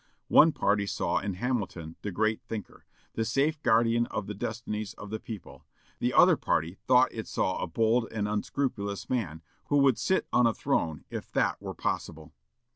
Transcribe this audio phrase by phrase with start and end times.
[0.29, 5.11] One party saw in Hamilton the great thinker, the safe guardian of the destinies of
[5.11, 5.63] the people;
[5.99, 10.47] the other party thought it saw a bold and unscrupulous man, who would sit on
[10.47, 12.33] a throne if that were possible.